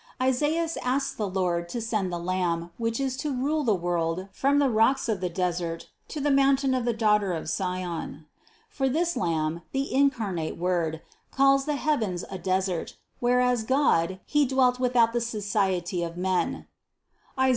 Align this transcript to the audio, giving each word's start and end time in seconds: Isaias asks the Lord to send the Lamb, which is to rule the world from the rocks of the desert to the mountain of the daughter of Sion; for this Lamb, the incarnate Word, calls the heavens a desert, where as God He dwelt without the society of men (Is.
Isaias 0.19 0.79
asks 0.81 1.13
the 1.13 1.29
Lord 1.29 1.69
to 1.69 1.79
send 1.79 2.11
the 2.11 2.17
Lamb, 2.17 2.71
which 2.79 2.99
is 2.99 3.15
to 3.17 3.31
rule 3.31 3.63
the 3.63 3.75
world 3.75 4.29
from 4.31 4.57
the 4.57 4.67
rocks 4.67 5.07
of 5.07 5.21
the 5.21 5.29
desert 5.29 5.91
to 6.07 6.19
the 6.19 6.31
mountain 6.31 6.73
of 6.73 6.85
the 6.85 6.91
daughter 6.91 7.33
of 7.33 7.47
Sion; 7.47 8.25
for 8.67 8.89
this 8.89 9.15
Lamb, 9.15 9.61
the 9.73 9.93
incarnate 9.93 10.57
Word, 10.57 11.03
calls 11.29 11.65
the 11.65 11.75
heavens 11.75 12.25
a 12.31 12.39
desert, 12.39 12.97
where 13.19 13.41
as 13.41 13.61
God 13.61 14.19
He 14.25 14.43
dwelt 14.43 14.79
without 14.79 15.13
the 15.13 15.21
society 15.21 16.01
of 16.01 16.17
men 16.17 16.65
(Is. 17.37 17.49